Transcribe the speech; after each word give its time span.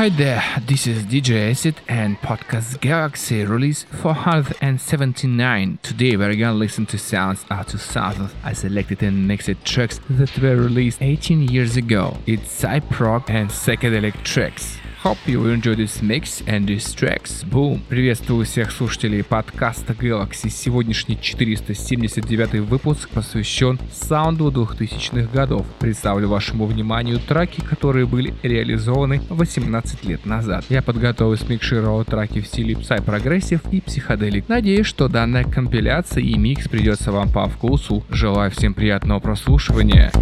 Hi 0.00 0.08
there, 0.08 0.42
this 0.66 0.86
is 0.86 1.04
DJ 1.04 1.50
Acid 1.50 1.74
and 1.86 2.16
Podcast 2.22 2.80
Galaxy 2.80 3.44
release 3.44 3.82
479. 3.82 5.78
Today 5.82 6.16
we're 6.16 6.34
gonna 6.36 6.54
listen 6.54 6.86
to 6.86 6.96
sounds 6.96 7.44
out 7.50 7.68
2000. 7.68 8.30
I 8.42 8.54
selected 8.54 9.02
and 9.02 9.28
mixed 9.28 9.62
tracks 9.66 10.00
that 10.08 10.38
were 10.38 10.56
released 10.56 11.02
18 11.02 11.48
years 11.48 11.76
ago. 11.76 12.16
It's 12.26 12.50
psy-prog 12.50 13.24
and 13.28 13.50
psychedelic 13.50 14.24
tracks. 14.24 14.78
Hope 15.02 15.16
you 15.26 15.46
enjoy 15.46 15.76
this 15.76 16.02
mix 16.02 16.42
and 16.46 16.66
these 16.66 16.94
tracks. 16.94 17.42
Boom! 17.42 17.80
Приветствую 17.88 18.44
всех 18.44 18.70
слушателей 18.70 19.24
подкаста 19.24 19.94
Galaxy. 19.94 20.50
Сегодняшний 20.50 21.18
479 21.18 22.60
выпуск 22.68 23.08
посвящен 23.08 23.78
саунду 23.90 24.50
2000-х 24.50 25.32
годов. 25.32 25.64
Представлю 25.78 26.28
вашему 26.28 26.66
вниманию 26.66 27.18
траки, 27.18 27.62
которые 27.62 28.04
были 28.04 28.34
реализованы 28.42 29.22
18 29.30 30.04
лет 30.04 30.26
назад. 30.26 30.66
Я 30.68 30.82
подготовил 30.82 31.34
смикшировал 31.38 32.04
траки 32.04 32.42
в 32.42 32.46
стиле 32.46 32.74
Psy 32.74 33.02
progressive 33.02 33.60
и 33.72 33.80
psychedelic. 33.80 34.50
Надеюсь, 34.50 34.86
что 34.86 35.08
данная 35.08 35.44
компиляция 35.44 36.22
и 36.22 36.36
микс 36.36 36.68
придется 36.68 37.10
вам 37.10 37.32
по 37.32 37.48
вкусу. 37.48 38.04
Желаю 38.10 38.50
всем 38.50 38.74
приятного 38.74 39.18
прослушивания. 39.20 40.12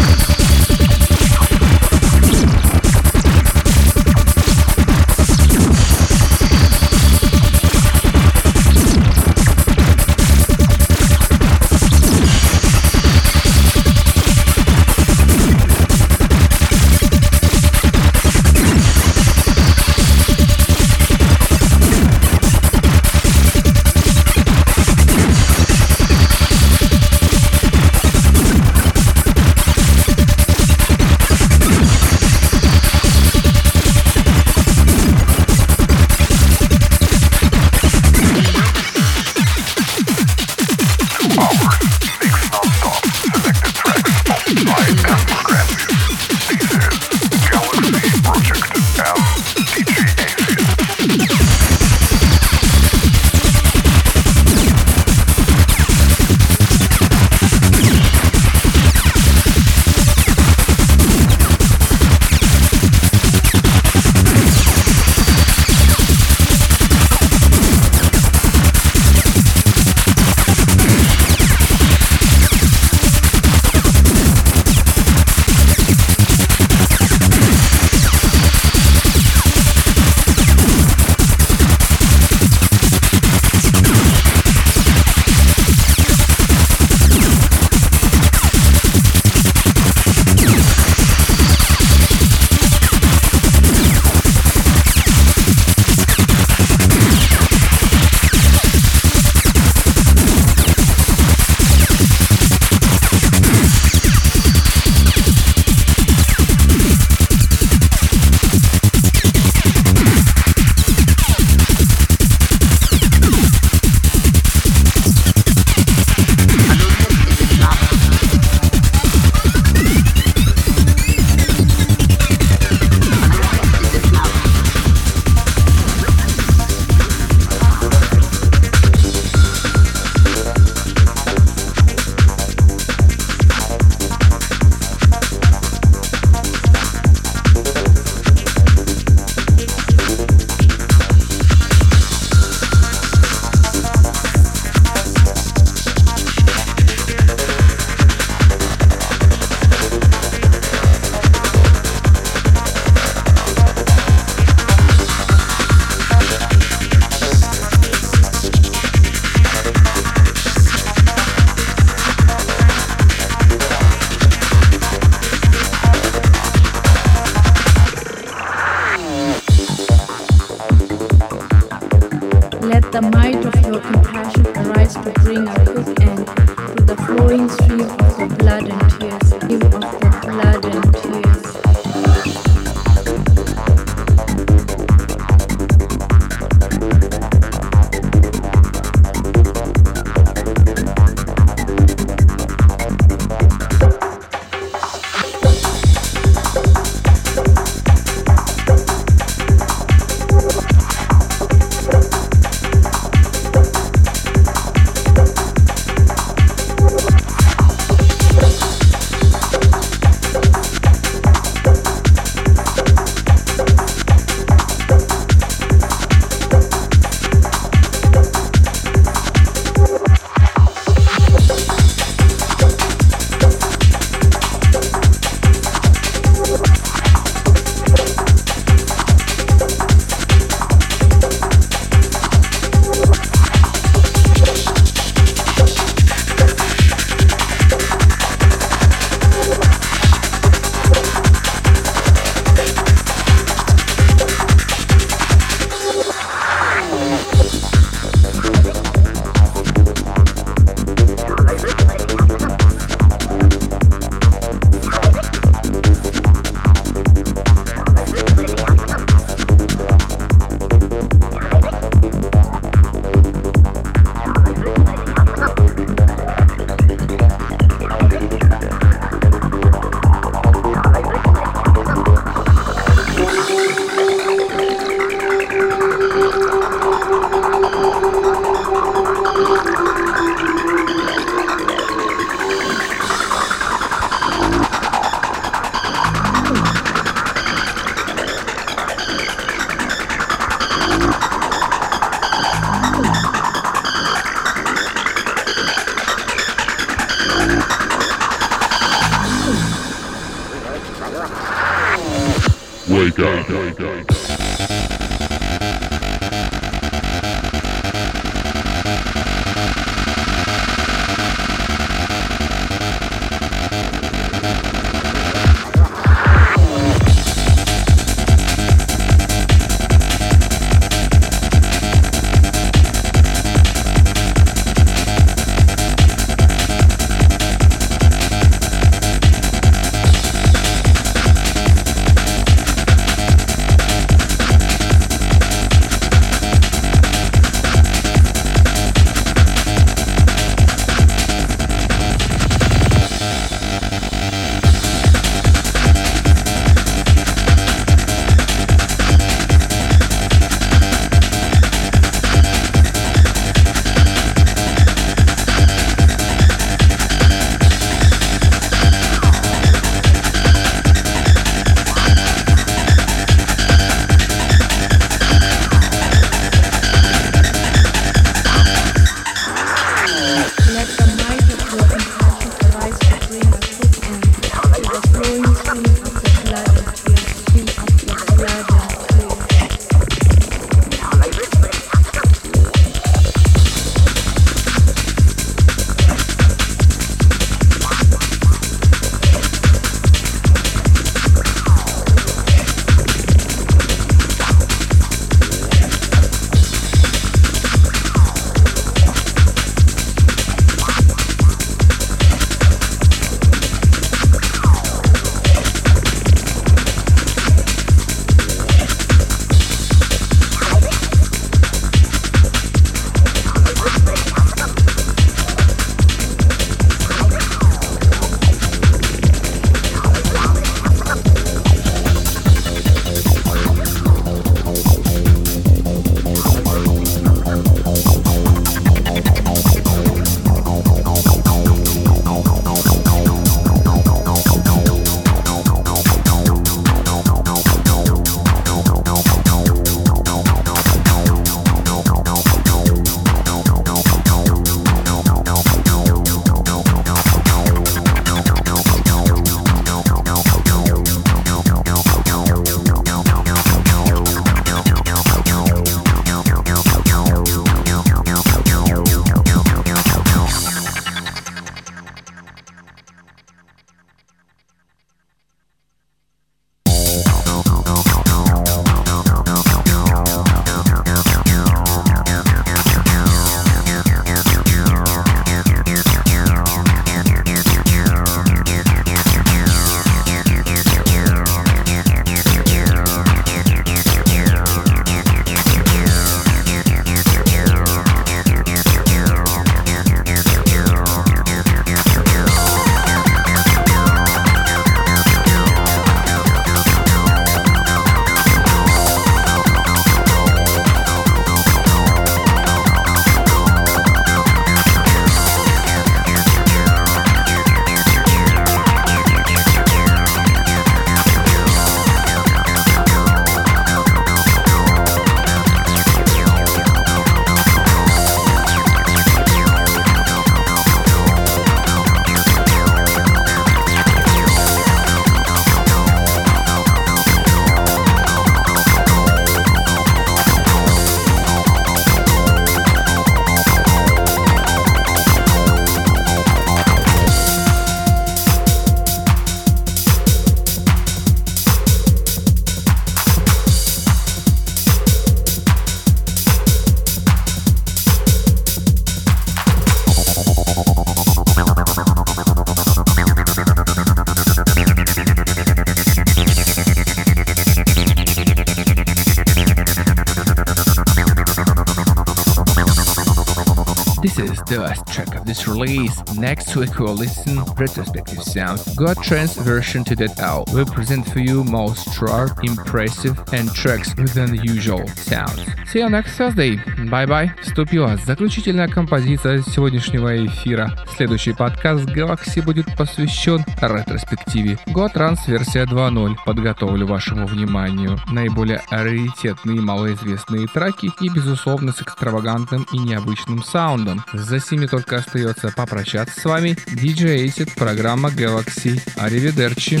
track 565.59 565.59
of 565.59 565.59
this 565.59 565.67
release. 565.67 566.23
Next 566.37 566.75
week 566.75 566.99
we'll 566.99 567.13
listen 567.13 567.59
retrospective 567.75 568.41
sound. 568.43 568.79
God 568.95 569.17
Trance 569.23 569.55
version 569.55 570.03
to 570.05 570.15
that 570.15 570.39
out. 570.39 570.69
We'll 570.73 570.85
present 570.85 571.27
for 571.27 571.39
you 571.39 571.63
most 571.63 572.13
sharp, 572.13 572.63
impressive 572.63 573.37
and 573.53 573.73
tracks 573.73 574.15
with 574.15 574.37
unusual 574.37 575.05
sounds. 575.07 575.65
See 575.87 575.99
you 575.99 576.09
next 576.09 576.37
Thursday. 576.37 576.77
Bye-bye. 577.09 577.53
Вступила 577.61 578.17
заключительная 578.25 578.87
композиция 578.87 579.61
сегодняшнего 579.61 580.45
эфира. 580.45 580.91
Следующий 581.20 581.52
подкаст 581.52 582.06
Galaxy 582.06 582.62
будет 582.62 582.96
посвящен 582.96 583.62
ретроспективе. 583.78 584.78
God 584.86 585.12
Trance 585.12 585.40
версия 585.48 585.84
2.0. 585.84 586.36
Подготовлю 586.46 587.06
вашему 587.06 587.46
вниманию 587.46 588.18
наиболее 588.28 588.80
раритетные 588.88 589.82
малоизвестные 589.82 590.66
треки 590.66 591.10
и, 591.20 591.28
безусловно, 591.28 591.92
с 591.92 592.00
экстравагантным 592.00 592.86
и 592.94 592.96
необычным 592.96 593.62
саундом. 593.62 594.24
За 594.32 594.60
сими 594.60 594.86
только 594.86 595.18
остается 595.18 595.70
попрощаться 595.76 596.40
с 596.40 596.44
вами. 596.46 596.70
DJ 596.86 597.44
Acid, 597.44 597.74
программа 597.76 598.30
Galaxy. 598.30 598.98
Аривидерчи. 599.18 600.00